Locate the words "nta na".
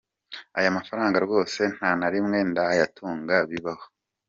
1.75-2.07